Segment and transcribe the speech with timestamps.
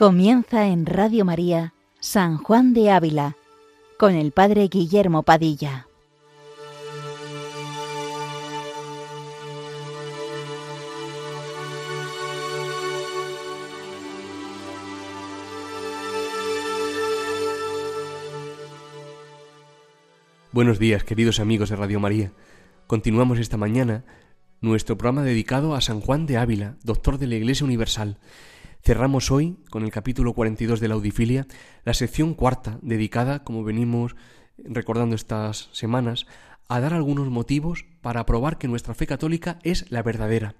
[0.00, 3.36] Comienza en Radio María San Juan de Ávila
[3.98, 5.88] con el Padre Guillermo Padilla.
[20.50, 22.32] Buenos días, queridos amigos de Radio María.
[22.86, 24.04] Continuamos esta mañana
[24.62, 28.16] nuestro programa dedicado a San Juan de Ávila, doctor de la Iglesia Universal.
[28.82, 31.46] Cerramos hoy, con el capítulo 42 de la Audifilia,
[31.84, 34.16] la sección cuarta, dedicada, como venimos
[34.56, 36.26] recordando estas semanas,
[36.66, 40.54] a dar algunos motivos para probar que nuestra fe católica es la verdadera.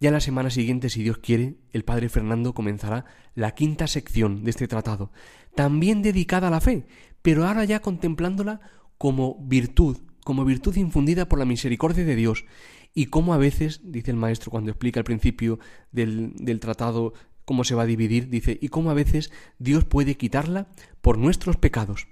[0.00, 4.50] Ya la semana siguiente, si Dios quiere, el Padre Fernando comenzará la quinta sección de
[4.50, 5.10] este tratado,
[5.54, 6.86] también dedicada a la fe,
[7.22, 8.60] pero ahora ya contemplándola
[8.98, 12.44] como virtud, como virtud infundida por la misericordia de Dios,
[12.92, 15.58] y cómo a veces, dice el maestro cuando explica el principio
[15.92, 17.14] del, del tratado
[17.50, 20.68] cómo se va a dividir, dice, y cómo a veces Dios puede quitarla
[21.00, 22.06] por nuestros pecados.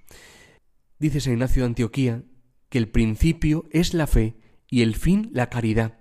[0.98, 2.25] Dice San Ignacio de Antioquía
[2.69, 4.34] que el principio es la fe
[4.69, 5.97] y el fin la caridad.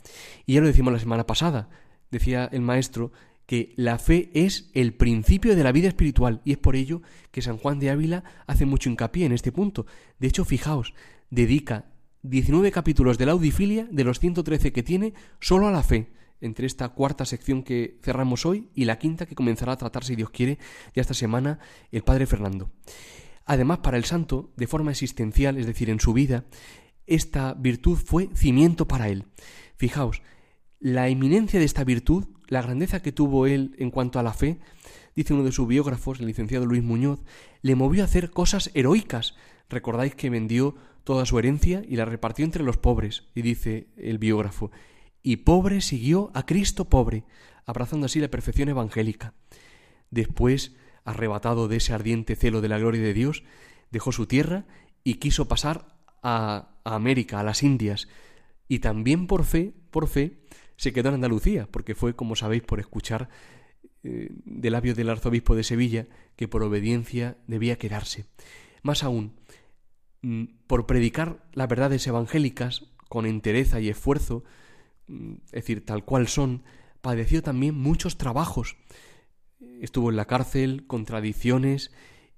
[0.48, 1.70] Y ya lo decimos la semana pasada,
[2.10, 3.12] decía el maestro
[3.46, 7.44] que la fe es el principio de la vida espiritual y es por ello que
[7.44, 9.86] San Juan de Ávila hace mucho hincapié en este punto.
[10.18, 10.96] De hecho, fijaos,
[11.30, 11.86] dedica
[12.24, 16.68] 19 capítulos de la Audifilia de los 113 que tiene solo a la fe entre
[16.68, 20.30] esta cuarta sección que cerramos hoy y la quinta que comenzará a tratar, si Dios
[20.30, 20.60] quiere,
[20.96, 21.60] ya esta semana
[21.92, 22.72] el Padre Fernando.
[23.46, 26.46] Además, para el santo, de forma existencial, es decir, en su vida,
[27.06, 29.26] esta virtud fue cimiento para él.
[29.78, 30.22] Fijaos,
[30.80, 34.60] la eminencia de esta virtud, la grandeza que tuvo él en cuanto a la fe,
[35.16, 37.24] dice uno de sus biógrafos, el licenciado Luis Muñoz,
[37.62, 39.36] le movió a hacer cosas heroicas.
[39.70, 44.18] Recordáis que vendió toda su herencia y la repartió entre los pobres, y dice el
[44.18, 44.72] biógrafo,
[45.28, 47.26] y pobre siguió a Cristo pobre,
[47.66, 49.34] abrazando así la perfección evangélica.
[50.10, 53.44] Después, arrebatado de ese ardiente celo de la gloria de Dios,
[53.92, 54.68] dejó su tierra
[55.04, 58.08] y quiso pasar a, América, a las Indias,
[58.70, 60.46] y también por fe, por fe,
[60.78, 63.28] se quedó en Andalucía, porque fue, como sabéis, por escuchar
[64.06, 66.08] eh, de labios del arzobispo de Sevilla
[66.38, 68.28] que por obediencia debía quedarse.
[68.82, 69.34] Más aún,
[70.22, 74.46] mm, por predicar las verdades evangélicas con entereza y esfuerzo,
[75.08, 76.64] es decir, tal cual son,
[77.02, 78.78] padeció también muchos trabajos.
[79.82, 81.92] Estuvo en la cárcel, contradicciones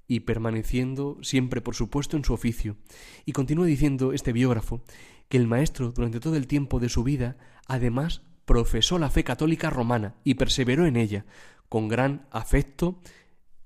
[0.07, 2.77] y permaneciendo siempre, por supuesto, en su oficio.
[3.25, 4.83] Y continúa diciendo este biógrafo
[5.27, 7.37] que el maestro, durante todo el tiempo de su vida,
[7.67, 11.25] además profesó la fe católica romana y perseveró en ella,
[11.69, 12.99] con gran afecto,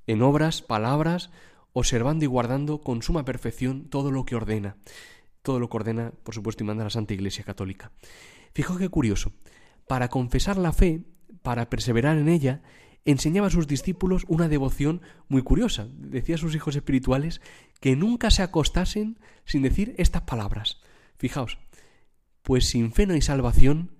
[0.07, 1.31] en obras, palabras,
[1.71, 4.75] observando y guardando con suma perfección todo lo que ordena,
[5.43, 7.91] todo lo que ordena, por supuesto, y manda la Santa Iglesia Católica.
[8.53, 9.33] Fijaos qué curioso.
[9.87, 11.03] Para confesar la fe,
[11.43, 12.63] para perseverar en ella,
[13.05, 15.87] enseñaba a sus discípulos una devoción muy curiosa.
[15.91, 17.41] Decía a sus hijos espirituales
[17.81, 20.81] que nunca se acostasen sin decir estas palabras.
[21.17, 21.59] Fijaos,
[22.41, 23.91] pues sin fe no hay salvación,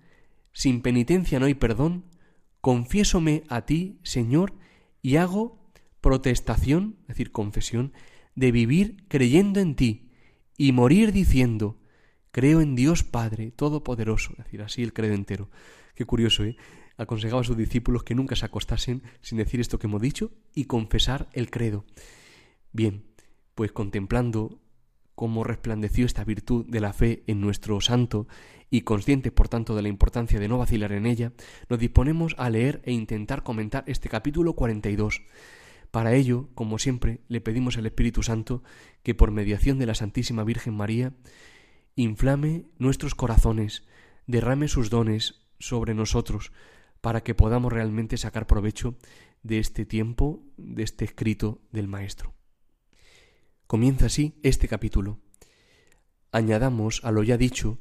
[0.53, 2.05] sin penitencia no hay perdón,
[2.61, 4.53] confiésome a ti, Señor,
[5.01, 5.61] y hago
[5.99, 7.93] protestación, es decir, confesión,
[8.35, 10.03] de vivir creyendo en ti
[10.58, 11.78] y morir diciendo,
[12.34, 15.52] Creo en Dios Padre Todopoderoso, es decir, así el credo entero.
[15.94, 16.58] Qué curioso, ¿eh?
[16.97, 20.66] Aconsejaba a sus discípulos que nunca se acostasen sin decir esto que hemos dicho y
[20.66, 21.86] confesar el credo.
[22.72, 23.03] Bien,
[23.53, 24.59] pues contemplando
[25.14, 28.28] cómo resplandeció esta virtud de la fe en nuestro santo
[28.72, 31.34] y conscientes por tanto de la importancia de no vacilar en ella,
[31.70, 35.22] nos disponemos a leer e intentar comentar este capítulo 42.
[35.93, 38.63] Para ello, como siempre, le pedimos al Espíritu Santo
[39.03, 41.13] que por mediación de la Santísima Virgen María
[41.95, 43.83] inflame nuestros corazones,
[44.25, 46.51] derrame sus dones sobre nosotros,
[46.99, 48.97] para que podamos realmente sacar provecho
[49.43, 52.34] de este tiempo, de este escrito del Maestro.
[53.67, 55.19] Comienza así este capítulo.
[56.31, 57.78] Añadamos a lo ya dicho,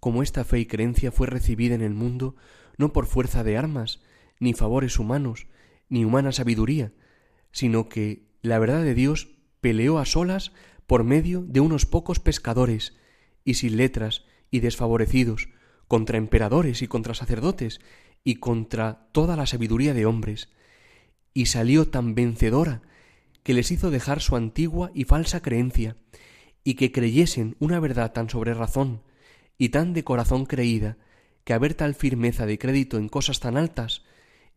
[0.00, 2.36] como esta fe y creencia fue recibida en el mundo
[2.76, 4.02] no por fuerza de armas,
[4.38, 5.46] ni favores humanos,
[5.88, 6.92] ni humana sabiduría,
[7.54, 9.28] sino que la verdad de Dios
[9.60, 10.52] peleó a solas
[10.86, 12.94] por medio de unos pocos pescadores,
[13.44, 15.48] y sin letras y desfavorecidos,
[15.86, 17.80] contra emperadores y contra sacerdotes,
[18.24, 20.48] y contra toda la sabiduría de hombres,
[21.32, 22.82] y salió tan vencedora
[23.44, 25.96] que les hizo dejar su antigua y falsa creencia,
[26.64, 29.02] y que creyesen una verdad tan sobre razón
[29.58, 30.98] y tan de corazón creída,
[31.44, 34.02] que haber tal firmeza de crédito en cosas tan altas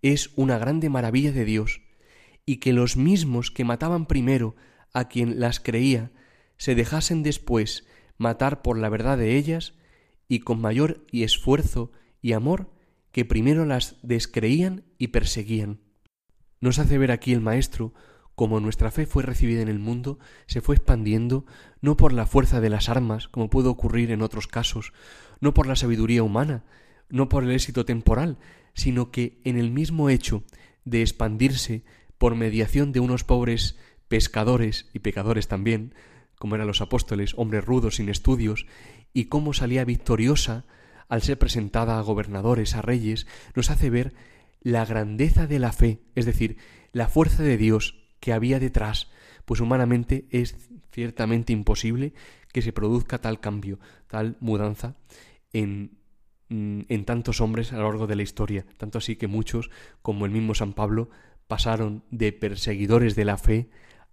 [0.02, 1.82] es una grande maravilla de Dios,
[2.48, 4.56] y que los mismos que mataban primero
[4.94, 6.12] a quien las creía
[6.58, 7.86] se dejasen después
[8.18, 9.74] matar por la verdad de ellas
[10.30, 11.92] y con mayor y esfuerzo
[12.22, 12.72] y amor
[13.12, 15.82] que primero las descreían y perseguían.
[16.62, 17.94] Nos hace ver aquí el Maestro
[18.34, 21.46] como nuestra fe fue recibida en el mundo, se fue expandiendo
[21.82, 24.94] no por la fuerza de las armas, como puede ocurrir en otros casos,
[25.42, 26.64] no por la sabiduría humana,
[27.10, 28.38] no por el éxito temporal,
[28.74, 30.44] sino que en el mismo hecho
[30.86, 31.84] de expandirse
[32.18, 33.78] por mediación de unos pobres
[34.08, 35.94] pescadores y pecadores también,
[36.38, 38.66] como eran los apóstoles, hombres rudos sin estudios,
[39.14, 40.66] y cómo salía victoriosa
[41.10, 44.14] al ser presentada a gobernadores, a reyes, nos hace ver
[44.62, 46.58] la grandeza de la fe, es decir,
[46.92, 49.10] la fuerza de Dios que había detrás,
[49.46, 50.56] pues humanamente es
[50.92, 52.14] ciertamente imposible
[52.52, 54.96] que se produzca tal cambio, tal mudanza
[55.54, 55.98] en,
[56.50, 59.70] mm, en tantos hombres a lo largo de la historia, tanto así que muchos,
[60.02, 61.10] como el mismo San Pablo,
[61.48, 63.70] pasaron de perseguidores de la fe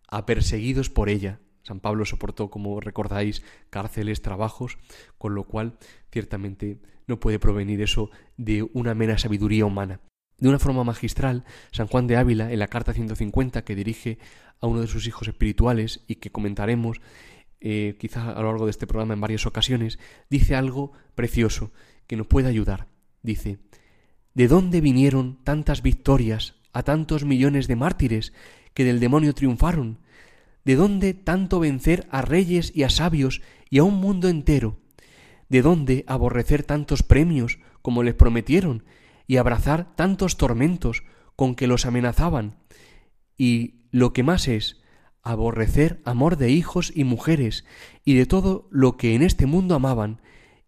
[0.08, 1.40] a perseguidos por ella.
[1.62, 4.78] San Pablo soportó, como recordáis, cárceles, trabajos,
[5.18, 5.78] con lo cual
[6.12, 10.00] ciertamente no puede provenir eso de una mera sabiduría humana.
[10.38, 14.18] De una forma magistral, San Juan de Ávila, en la carta 150 que dirige
[14.60, 17.00] a uno de sus hijos espirituales y que comentaremos
[17.60, 19.98] eh, quizá a lo largo de este programa en varias ocasiones,
[20.28, 21.72] dice algo precioso
[22.06, 22.88] que nos puede ayudar.
[23.22, 23.58] Dice,
[24.34, 28.34] ¿de dónde vinieron tantas victorias a tantos millones de mártires
[28.74, 30.00] que del demonio triunfaron?
[30.64, 33.40] ¿De dónde tanto vencer a reyes y a sabios
[33.70, 34.78] y a un mundo entero?
[35.48, 38.84] ¿De dónde aborrecer tantos premios como les prometieron
[39.26, 41.02] y abrazar tantos tormentos
[41.36, 42.56] con que los amenazaban,
[43.36, 44.80] y lo que más es,
[45.22, 47.64] aborrecer amor de hijos y mujeres
[48.04, 50.20] y de todo lo que en este mundo amaban,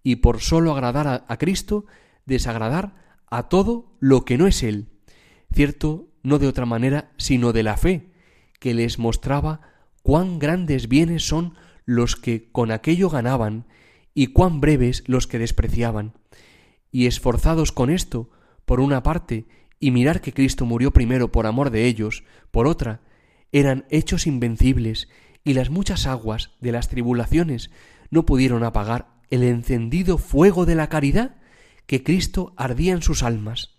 [0.02, 1.86] y por sólo agradar a Cristo,
[2.26, 2.94] desagradar
[3.28, 4.88] a todo lo que no es Él.
[5.52, 8.10] Cierto, no de otra manera, sino de la fe,
[8.58, 9.60] que les mostraba
[10.02, 11.54] cuán grandes bienes son
[11.84, 13.66] los que con aquello ganaban,
[14.14, 16.14] y cuán breves los que despreciaban.
[16.90, 18.30] Y esforzados con esto,
[18.64, 19.46] por una parte,
[19.78, 23.02] y mirar que Cristo murió primero por amor de ellos, por otra,
[23.52, 25.08] eran hechos invencibles,
[25.44, 27.70] y las muchas aguas de las tribulaciones
[28.10, 31.36] no pudieron apagar el encendido fuego de la caridad
[31.86, 33.75] que Cristo ardía en sus almas.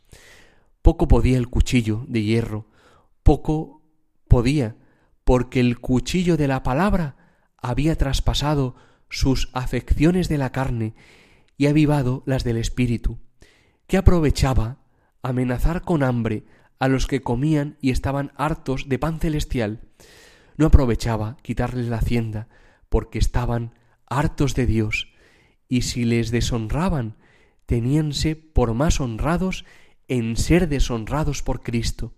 [0.87, 2.69] Poco podía el cuchillo de hierro,
[3.21, 3.83] poco
[4.29, 4.77] podía,
[5.25, 7.17] porque el cuchillo de la palabra
[7.57, 8.77] había traspasado
[9.09, 10.95] sus afecciones de la carne
[11.57, 13.19] y avivado las del espíritu.
[13.85, 14.77] ¿Qué aprovechaba
[15.21, 16.45] amenazar con hambre
[16.79, 19.81] a los que comían y estaban hartos de pan celestial?
[20.55, 22.47] No aprovechaba quitarles la hacienda,
[22.87, 23.73] porque estaban
[24.05, 25.09] hartos de Dios,
[25.67, 27.17] y si les deshonraban,
[27.65, 29.65] teníanse por más honrados
[30.07, 32.13] en ser deshonrados por Cristo.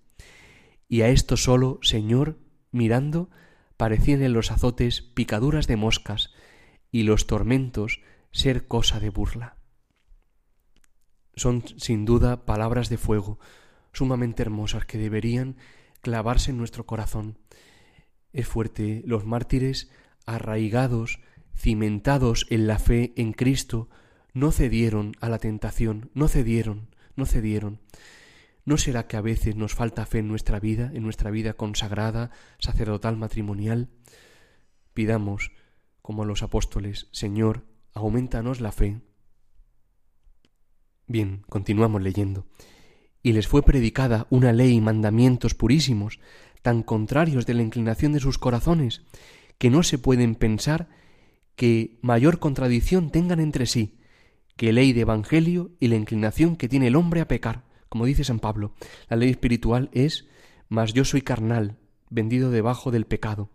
[0.87, 2.39] Y a esto solo, Señor,
[2.71, 3.29] mirando,
[3.77, 6.31] parecían en los azotes picaduras de moscas,
[6.91, 8.01] y los tormentos
[8.31, 9.59] ser cosa de burla
[11.39, 13.39] son sin duda palabras de fuego,
[13.93, 15.55] sumamente hermosas, que deberían
[16.01, 17.39] clavarse en nuestro corazón.
[18.31, 19.89] Es fuerte, los mártires,
[20.25, 21.19] arraigados,
[21.55, 23.89] cimentados en la fe en Cristo,
[24.33, 26.89] no cedieron a la tentación, no cedieron,
[27.19, 27.79] no cedieron.
[28.65, 32.31] ¿No será que a veces nos falta fe en nuestra vida, en nuestra vida consagrada,
[32.57, 33.89] sacerdotal, matrimonial?
[34.93, 35.51] Pidamos,
[36.01, 39.01] como los apóstoles, Señor, aumentanos la fe,
[41.09, 42.45] Bien, continuamos leyendo.
[43.23, 46.19] Y les fue predicada una ley y mandamientos purísimos,
[46.61, 49.01] tan contrarios de la inclinación de sus corazones,
[49.57, 50.87] que no se pueden pensar
[51.55, 53.98] que mayor contradicción tengan entre sí
[54.59, 57.63] que ley de evangelio y la inclinación que tiene el hombre a pecar.
[57.87, 58.73] Como dice San Pablo,
[59.07, 60.27] la ley espiritual es
[60.67, 61.77] mas yo soy carnal,
[62.09, 63.51] vendido debajo del pecado.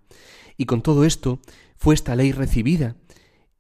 [0.57, 1.41] Y con todo esto
[1.77, 2.97] fue esta ley recibida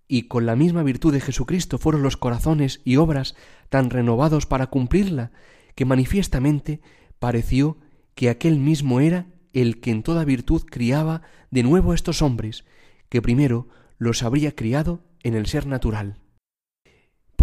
[0.09, 3.37] y con la misma virtud de Jesucristo fueron los corazones y obras
[3.69, 5.31] tan renovados para cumplirla,
[5.75, 6.81] que manifiestamente
[7.19, 7.77] pareció
[8.15, 11.21] que aquel mismo era el que en toda virtud criaba
[11.51, 12.65] de nuevo a estos hombres,
[13.11, 16.24] que primero los habría criado en el ser natural.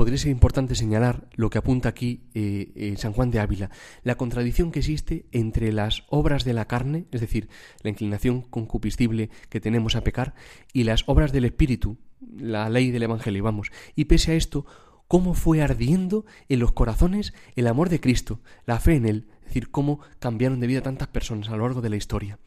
[0.01, 3.69] Podría ser importante señalar lo que apunta aquí eh, eh, San Juan de Ávila,
[4.01, 7.49] la contradicción que existe entre las obras de la carne, es decir,
[7.83, 10.33] la inclinación concupiscible que tenemos a pecar,
[10.73, 11.99] y las obras del Espíritu,
[12.35, 13.71] la ley del Evangelio, vamos.
[13.95, 14.65] Y pese a esto,
[15.07, 19.49] cómo fue ardiendo en los corazones el amor de Cristo, la fe en Él, es
[19.49, 22.39] decir, cómo cambiaron de vida tantas personas a lo largo de la historia.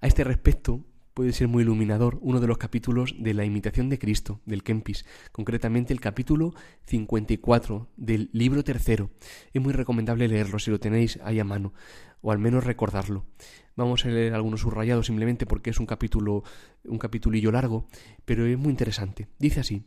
[0.00, 0.80] A este respecto,
[1.16, 5.06] puede ser muy iluminador uno de los capítulos de la imitación de Cristo, del Kempis,
[5.32, 6.52] concretamente el capítulo
[6.84, 9.08] 54 del libro tercero.
[9.54, 11.72] Es muy recomendable leerlo si lo tenéis ahí a mano,
[12.20, 13.24] o al menos recordarlo.
[13.76, 16.44] Vamos a leer algunos subrayados simplemente porque es un capítulo,
[16.84, 17.88] un capitulillo largo,
[18.26, 19.26] pero es muy interesante.
[19.38, 19.84] Dice así: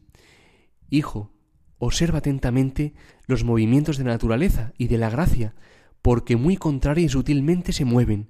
[0.89, 1.31] Hijo,
[1.77, 2.95] observa atentamente
[3.27, 5.53] los movimientos de la naturaleza y de la gracia,
[6.01, 8.29] porque muy contraria y sutilmente se mueven,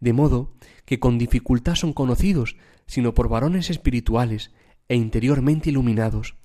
[0.00, 4.52] de modo que con dificultad son conocidos, sino por varones espirituales
[4.88, 6.36] e interiormente iluminados.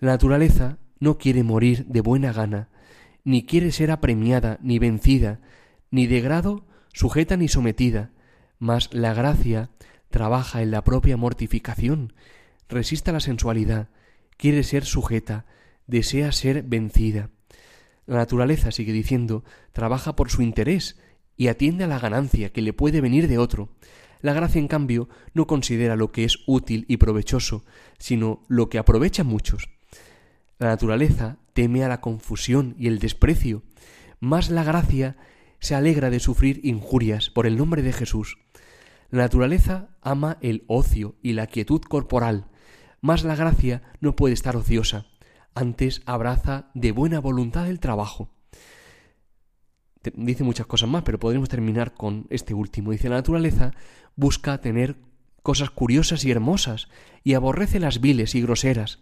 [0.00, 2.68] La naturaleza no quiere morir de buena gana,
[3.24, 5.40] ni quiere ser apremiada, ni vencida,
[5.90, 8.12] ni de grado sujeta ni sometida,
[8.58, 9.70] mas la gracia
[10.10, 12.14] trabaja en la propia mortificación,
[12.68, 13.88] resiste a la sensualidad,
[14.36, 15.44] quiere ser sujeta,
[15.86, 17.30] desea ser vencida.
[18.06, 20.98] La naturaleza, sigue diciendo, trabaja por su interés
[21.36, 23.70] y atiende a la ganancia que le puede venir de otro.
[24.20, 27.64] La gracia, en cambio, no considera lo que es útil y provechoso,
[27.98, 29.68] sino lo que aprovecha a muchos.
[30.58, 33.62] La naturaleza teme a la confusión y el desprecio,
[34.20, 35.16] más la gracia
[35.58, 38.38] se alegra de sufrir injurias por el nombre de Jesús.
[39.10, 42.46] La naturaleza ama el ocio y la quietud corporal,
[43.00, 45.06] más la gracia no puede estar ociosa,
[45.54, 48.30] antes abraza de buena voluntad el trabajo.
[50.14, 52.92] Dice muchas cosas más, pero podremos terminar con este último.
[52.92, 53.72] Dice, la naturaleza
[54.16, 54.96] busca tener
[55.42, 56.88] cosas curiosas y hermosas,
[57.22, 59.00] y aborrece las viles y groseras.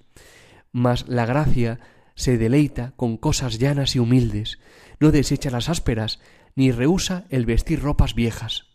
[0.72, 1.80] Mas la gracia
[2.14, 4.58] se deleita con cosas llanas y humildes,
[5.00, 6.20] no desecha las ásperas,
[6.54, 8.66] ni rehúsa el vestir ropas viejas.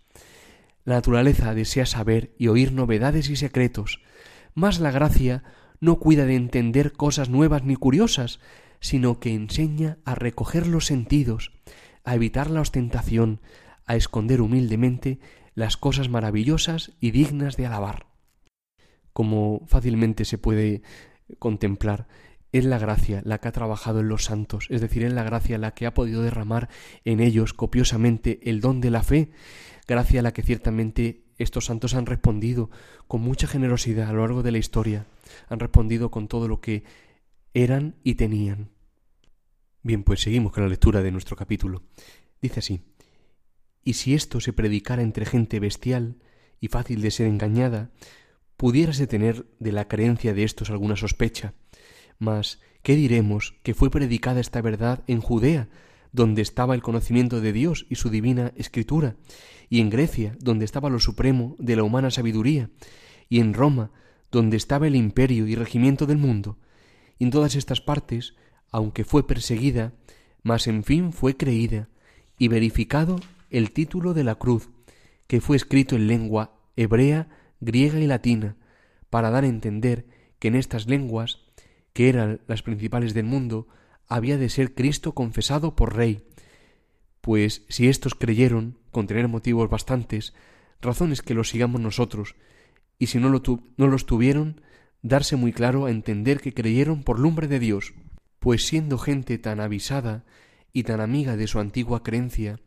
[0.84, 4.02] La naturaleza desea saber y oír novedades y secretos,
[4.54, 5.44] mas la gracia
[5.80, 8.40] no cuida de entender cosas nuevas ni curiosas,
[8.80, 11.52] sino que enseña a recoger los sentidos,
[12.08, 13.42] a evitar la ostentación,
[13.86, 15.20] a esconder humildemente
[15.56, 18.08] las cosas maravillosas y dignas de alabar.
[19.12, 20.84] Como fácilmente se puede
[21.38, 22.08] contemplar,
[22.54, 25.58] es la gracia la que ha trabajado en los santos, es decir, es la gracia
[25.58, 26.70] la que ha podido derramar
[27.04, 29.32] en ellos copiosamente el don de la fe,
[29.86, 32.70] gracia a la que ciertamente estos santos han respondido
[33.10, 35.08] con mucha generosidad a lo largo de la historia,
[35.50, 36.86] han respondido con todo lo que
[37.54, 38.77] eran y tenían.
[39.88, 41.82] Bien, pues seguimos con la lectura de nuestro capítulo.
[42.42, 42.82] Dice así,
[43.86, 46.18] y si esto se predicara entre gente bestial
[46.60, 47.92] y fácil de ser engañada,
[48.58, 51.54] pudiérase tener de la creencia de estos alguna sospecha.
[52.20, 55.70] Mas, ¿qué diremos que fue predicada esta verdad en Judea,
[56.12, 59.16] donde estaba el conocimiento de Dios y su divina escritura,
[59.70, 62.72] y en Grecia, donde estaba lo supremo de la humana sabiduría,
[63.30, 63.94] y en Roma,
[64.34, 66.58] donde estaba el imperio y regimiento del mundo,
[67.18, 68.36] y en todas estas partes,
[68.72, 69.94] aunque fue perseguida,
[70.44, 71.90] mas en fin fue creída,
[72.38, 73.20] y verificado
[73.50, 74.70] el título de la cruz,
[75.28, 77.28] que fue escrito en lengua hebrea,
[77.60, 78.56] griega y latina,
[79.10, 80.06] para dar a entender
[80.40, 81.40] que en estas lenguas,
[81.94, 83.68] que eran las principales del mundo,
[84.08, 86.24] había de ser Cristo confesado por Rey,
[87.22, 90.34] pues si éstos creyeron, con tener motivos bastantes,
[90.82, 92.36] razones que los sigamos nosotros,
[93.00, 93.42] y si no, lo
[93.78, 94.62] no los tuvieron,
[95.02, 97.94] darse muy claro a entender que creyeron por lumbre de Dios,
[98.40, 100.26] pues siendo gente tan avisada
[100.74, 102.60] y tan amiga de su antigua creencia,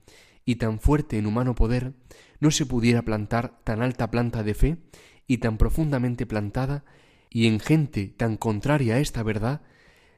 [0.45, 1.93] y tan fuerte en humano poder,
[2.41, 4.79] no se pudiera plantar tan alta planta de fe
[5.27, 6.85] y tan profundamente plantada,
[7.29, 9.63] y en gente tan contraria a esta verdad,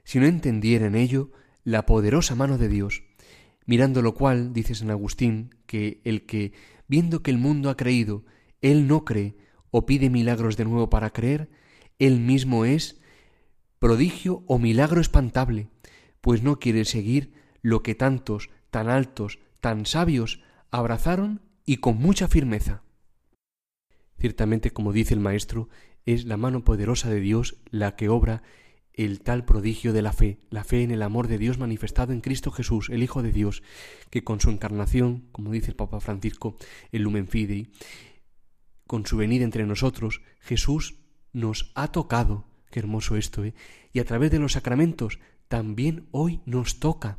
[0.05, 1.33] si no entendiera en ello
[1.65, 3.03] la poderosa mano de Dios,
[3.67, 6.53] mirando lo cual, dice San Agustín, que el que,
[6.89, 8.25] viendo que el mundo ha creído,
[8.61, 9.37] él no cree
[9.71, 11.51] o pide milagros de nuevo para creer,
[11.99, 13.02] él mismo es
[13.83, 15.67] prodigio o milagro espantable,
[16.21, 22.29] pues no quiere seguir lo que tantos, tan altos, tan sabios abrazaron y con mucha
[22.29, 22.85] firmeza.
[24.21, 25.69] Ciertamente, como dice el Maestro,
[26.07, 28.45] es la mano poderosa de Dios la que obra
[28.93, 32.21] el tal prodigio de la fe, la fe en el amor de Dios manifestado en
[32.21, 33.65] Cristo Jesús, el Hijo de Dios,
[34.11, 36.57] que con su encarnación, como dice el Papa Francisco,
[36.93, 37.73] el Lumen Fidei,
[38.87, 41.01] con su venida entre nosotros, Jesús
[41.33, 43.55] nos ha tocado, qué hermoso esto, ¿eh?
[43.93, 47.19] y a través de los sacramentos también hoy nos toca.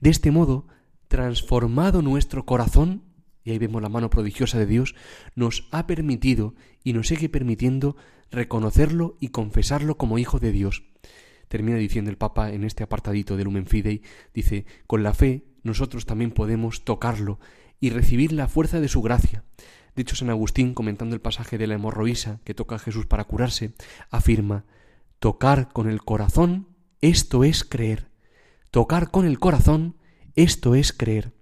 [0.00, 0.68] De este modo,
[1.08, 3.02] transformado nuestro corazón,
[3.42, 4.94] y ahí vemos la mano prodigiosa de Dios,
[5.34, 6.54] nos ha permitido
[6.84, 7.96] y nos sigue permitiendo
[8.30, 10.84] reconocerlo y confesarlo como Hijo de Dios.
[11.48, 14.02] Termina diciendo el Papa en este apartadito del Lumen Fidei,
[14.34, 17.40] dice, con la fe nosotros también podemos tocarlo
[17.80, 19.42] y recibir la fuerza de su gracia.
[19.96, 23.24] De hecho, San Agustín, comentando el pasaje de la hemorroísa que toca a Jesús para
[23.24, 23.72] curarse,
[24.10, 24.64] afirma,
[25.20, 26.66] tocar con el corazón,
[27.02, 28.08] esto es creer.
[28.70, 29.96] Tocar con el corazón,
[30.34, 31.34] esto es creer.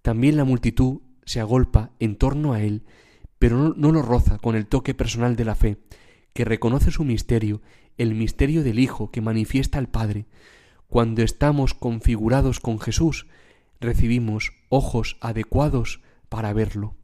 [0.00, 2.84] También la multitud se agolpa en torno a él,
[3.40, 5.78] pero no, lo roza con el toque personal de la fe,
[6.32, 7.60] que reconoce su misterio,
[7.98, 10.26] el misterio del Hijo que manifiesta al Padre.
[10.86, 13.26] Cuando estamos configurados con Jesús,
[13.80, 16.94] recibimos ojos adecuados para verlo.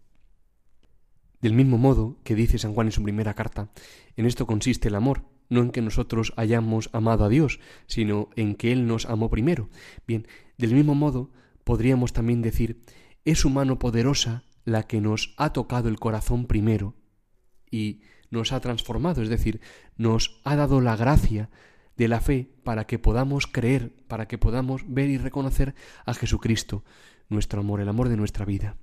[1.41, 3.71] Del mismo modo que dice San Juan en su primera carta,
[4.17, 8.55] en esto consiste el amor, no en que nosotros hayamos amado a Dios, sino en
[8.55, 9.69] que Él nos amó primero.
[10.07, 10.27] Bien,
[10.59, 11.31] del mismo modo
[11.65, 12.83] podríamos también decir,
[13.25, 16.95] es su mano poderosa la que nos ha tocado el corazón primero
[17.71, 18.01] y
[18.31, 19.61] nos ha transformado, es decir,
[19.97, 21.51] nos ha dado la gracia
[21.97, 25.75] de la fe para que podamos creer, para que podamos ver y reconocer
[26.05, 26.85] a Jesucristo,
[27.29, 28.77] nuestro amor, el amor de nuestra vida.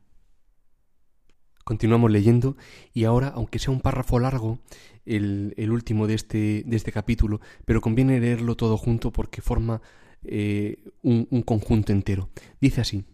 [1.64, 2.58] Continuamos leyendo
[2.94, 4.60] y ahora, aunque sea un párrafo largo,
[5.06, 9.82] el, último de este, de este capítulo, pero conviene leerlo todo junto porque forma
[10.24, 12.30] eh, un, un conjunto entero.
[12.62, 13.06] Dice así,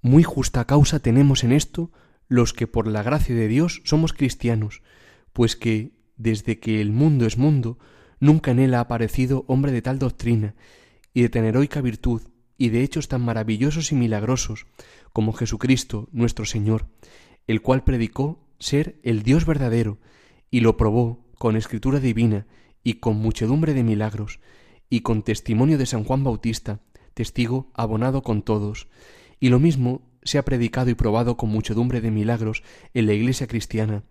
[0.00, 1.90] Muy justa causa tenemos en esto
[2.28, 4.82] los que por la gracia de Dios somos cristianos,
[5.32, 7.78] pues que, desde que el mundo es mundo,
[8.20, 10.54] nunca en él ha aparecido hombre de tal doctrina,
[11.12, 12.22] y de tan heroica virtud,
[12.56, 14.66] y de hechos tan maravillosos y milagrosos,
[15.12, 16.86] como Jesucristo nuestro Señor,
[17.46, 19.98] el cual predicó ser el Dios verdadero,
[20.50, 22.46] y lo probó con escritura divina
[22.84, 24.40] y con muchedumbre de milagros,
[24.88, 26.80] y con testimonio de San Juan Bautista,
[27.14, 28.88] testigo abonado con todos,
[29.40, 32.62] y lo mismo se ha predicado y probado con muchedumbre de milagros
[32.94, 34.04] en la Iglesia cristiana,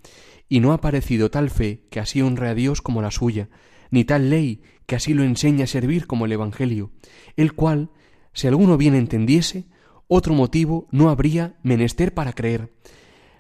[0.50, 3.50] y no ha parecido tal fe que así honre a Dios como la suya,
[3.92, 6.92] ni tal ley que así lo enseña a servir como el Evangelio,
[7.38, 7.92] el cual,
[8.34, 9.66] si alguno bien entendiese,
[10.08, 12.74] otro motivo no habría menester para creer,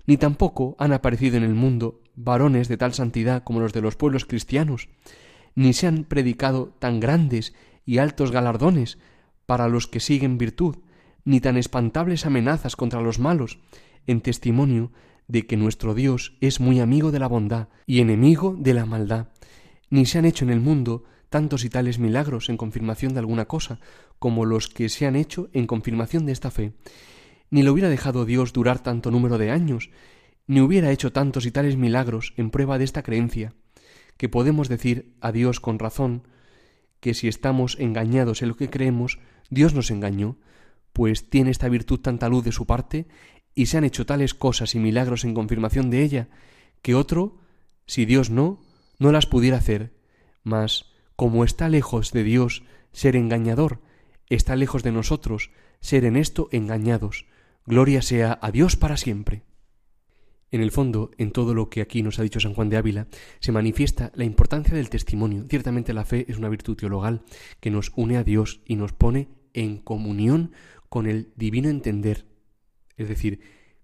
[0.05, 3.95] ni tampoco han aparecido en el mundo varones de tal santidad como los de los
[3.95, 4.89] pueblos cristianos,
[5.55, 7.53] ni se han predicado tan grandes
[7.85, 8.97] y altos galardones
[9.45, 10.77] para los que siguen virtud,
[11.25, 13.59] ni tan espantables amenazas contra los malos,
[14.07, 14.91] en testimonio
[15.27, 19.29] de que nuestro Dios es muy amigo de la bondad y enemigo de la maldad,
[19.89, 23.45] ni se han hecho en el mundo tantos y tales milagros en confirmación de alguna
[23.45, 23.79] cosa,
[24.19, 26.73] como los que se han hecho en confirmación de esta fe,
[27.51, 29.91] ni lo hubiera dejado Dios durar tanto número de años,
[30.47, 33.53] ni hubiera hecho tantos y tales milagros en prueba de esta creencia,
[34.17, 36.27] que podemos decir a Dios con razón
[36.99, 40.37] que si estamos engañados en lo que creemos, Dios nos engañó,
[40.93, 43.07] pues tiene esta virtud tanta luz de su parte,
[43.53, 46.29] y se han hecho tales cosas y milagros en confirmación de ella,
[46.81, 47.39] que otro,
[47.85, 48.61] si Dios no,
[48.97, 49.93] no las pudiera hacer.
[50.43, 50.85] Mas,
[51.15, 53.81] como está lejos de Dios ser engañador,
[54.29, 57.25] está lejos de nosotros ser en esto engañados,
[57.65, 59.43] Gloria sea a Dios para siempre.
[60.51, 63.07] En el fondo, en todo lo que aquí nos ha dicho San Juan de Ávila,
[63.39, 65.45] se manifiesta la importancia del testimonio.
[65.49, 67.23] Ciertamente la fe es una virtud teologal
[67.61, 70.51] que nos une a Dios y nos pone en comunión
[70.89, 72.25] con el divino entender,
[72.97, 73.39] es decir,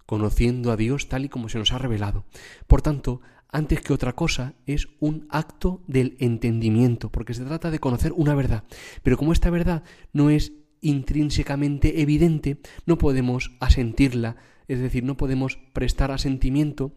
[0.06, 2.26] conociendo a Dios tal y como se nos ha revelado.
[2.68, 7.80] Por tanto, antes que otra cosa, es un acto del entendimiento, porque se trata de
[7.80, 8.66] conocer una verdad.
[9.04, 10.52] Pero como esta verdad no es
[10.88, 16.94] intrínsecamente evidente, no podemos asentirla, es decir, no podemos prestar asentimiento,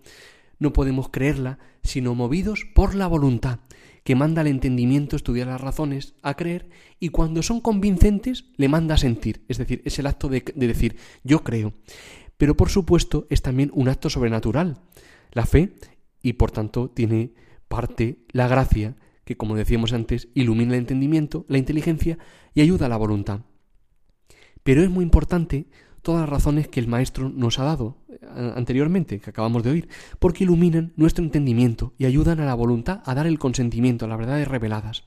[0.58, 3.60] no podemos creerla, sino movidos por la voluntad,
[4.04, 8.94] que manda al entendimiento estudiar las razones, a creer, y cuando son convincentes le manda
[8.94, 11.74] a sentir, es decir, es el acto de, de decir yo creo.
[12.36, 14.80] Pero por supuesto es también un acto sobrenatural,
[15.32, 15.74] la fe,
[16.22, 17.32] y por tanto tiene
[17.68, 22.18] parte la gracia, que como decíamos antes, ilumina el entendimiento, la inteligencia
[22.54, 23.42] y ayuda a la voluntad.
[24.62, 25.66] Pero es muy importante
[26.02, 29.88] todas las razones que el Maestro nos ha dado eh, anteriormente, que acabamos de oír,
[30.18, 34.18] porque iluminan nuestro entendimiento y ayudan a la voluntad a dar el consentimiento a las
[34.18, 35.04] verdades reveladas.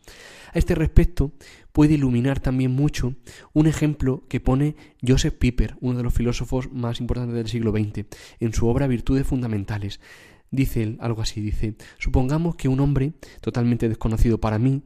[0.54, 1.32] A este respecto,
[1.72, 3.16] puede iluminar también mucho
[3.54, 8.06] un ejemplo que pone Joseph Piper, uno de los filósofos más importantes del siglo XX,
[8.40, 10.00] en su obra Virtudes Fundamentales.
[10.52, 14.84] Dice él algo así, dice, supongamos que un hombre totalmente desconocido para mí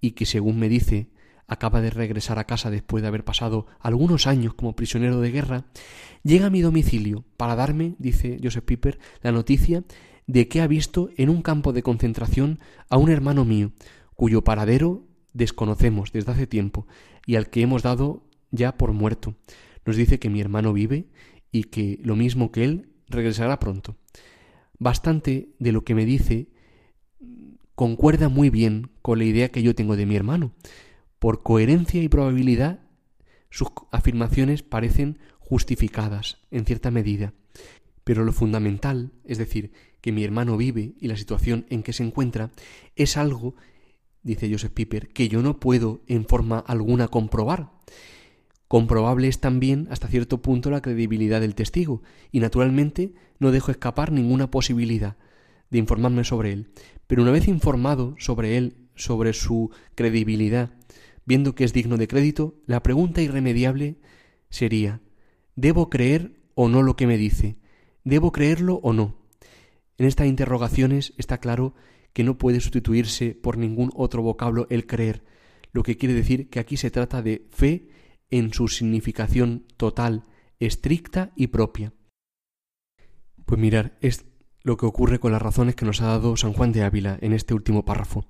[0.00, 1.10] y que según me dice
[1.50, 5.64] acaba de regresar a casa después de haber pasado algunos años como prisionero de guerra,
[6.22, 9.82] llega a mi domicilio para darme, dice Joseph Piper, la noticia
[10.28, 13.72] de que ha visto en un campo de concentración a un hermano mío,
[14.14, 16.86] cuyo paradero desconocemos desde hace tiempo
[17.26, 19.34] y al que hemos dado ya por muerto.
[19.84, 21.08] Nos dice que mi hermano vive
[21.50, 23.96] y que lo mismo que él regresará pronto.
[24.78, 26.46] Bastante de lo que me dice
[27.74, 30.52] concuerda muy bien con la idea que yo tengo de mi hermano,
[31.20, 32.80] por coherencia y probabilidad,
[33.50, 37.34] sus afirmaciones parecen justificadas en cierta medida.
[38.02, 42.02] Pero lo fundamental, es decir, que mi hermano vive y la situación en que se
[42.02, 42.50] encuentra,
[42.96, 43.54] es algo,
[44.22, 47.70] dice Joseph Piper, que yo no puedo en forma alguna comprobar.
[48.66, 52.02] Comprobable es también hasta cierto punto la credibilidad del testigo,
[52.32, 55.16] y naturalmente no dejo escapar ninguna posibilidad
[55.68, 56.70] de informarme sobre él.
[57.06, 60.70] Pero una vez informado sobre él, sobre su credibilidad,
[61.24, 64.00] viendo que es digno de crédito, la pregunta irremediable
[64.48, 65.00] sería
[65.56, 67.56] ¿Debo creer o no lo que me dice?
[68.04, 69.20] ¿Debo creerlo o no?
[69.98, 71.74] En estas interrogaciones está claro
[72.12, 75.22] que no puede sustituirse por ningún otro vocablo el creer,
[75.72, 77.88] lo que quiere decir que aquí se trata de fe
[78.30, 80.24] en su significación total,
[80.58, 81.92] estricta y propia.
[83.44, 84.24] Pues mirar, es
[84.62, 87.32] lo que ocurre con las razones que nos ha dado San Juan de Ávila en
[87.32, 88.26] este último párrafo.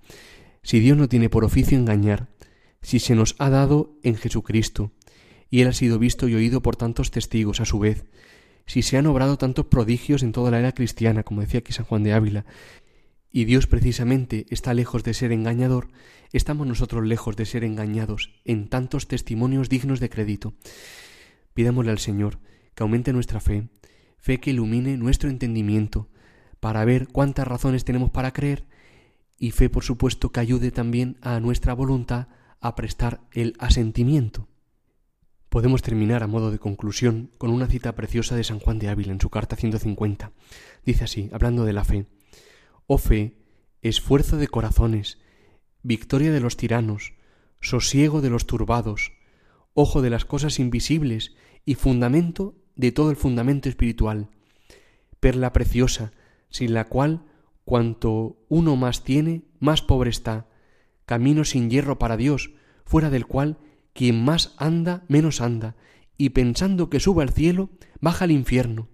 [0.62, 2.28] Si Dios no tiene por oficio engañar,
[2.82, 4.92] si se nos ha dado en Jesucristo,
[5.50, 8.04] y Él ha sido visto y oído por tantos testigos a su vez,
[8.66, 11.86] si se han obrado tantos prodigios en toda la era cristiana, como decía aquí San
[11.86, 12.44] Juan de Ávila,
[13.32, 15.88] y Dios precisamente está lejos de ser engañador,
[16.32, 20.54] estamos nosotros lejos de ser engañados en tantos testimonios dignos de crédito.
[21.54, 22.38] Pidámosle al Señor
[22.74, 23.68] que aumente nuestra fe,
[24.18, 26.08] fe que ilumine nuestro entendimiento,
[26.60, 28.66] para ver cuántas razones tenemos para creer,
[29.38, 32.28] y fe, por supuesto, que ayude también a nuestra voluntad
[32.60, 34.48] a prestar el asentimiento.
[35.48, 39.12] Podemos terminar a modo de conclusión con una cita preciosa de San Juan de Ávila
[39.12, 40.32] en su carta 150.
[40.84, 42.06] Dice así, hablando de la fe,
[42.86, 43.36] Oh fe,
[43.82, 45.18] esfuerzo de corazones,
[45.82, 47.14] victoria de los tiranos,
[47.60, 49.12] sosiego de los turbados,
[49.74, 54.28] ojo de las cosas invisibles y fundamento de todo el fundamento espiritual,
[55.20, 56.12] perla preciosa,
[56.48, 57.24] sin la cual
[57.64, 60.49] cuanto uno más tiene, más pobre está,
[61.10, 62.52] camino sin hierro para Dios,
[62.84, 63.58] fuera del cual
[63.94, 65.74] quien más anda, menos anda,
[66.16, 67.70] y pensando que suba al cielo,
[68.00, 68.86] baja al infierno,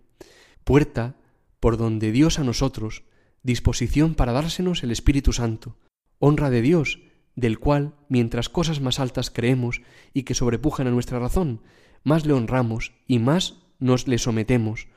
[0.64, 1.16] puerta
[1.60, 3.02] por donde Dios a nosotros,
[3.42, 5.76] disposición para dársenos el Espíritu Santo,
[6.18, 7.00] honra de Dios,
[7.34, 9.82] del cual, mientras cosas más altas creemos
[10.14, 11.60] y que sobrepujan a nuestra razón,
[12.02, 14.88] más le honramos y más nos le sometemos,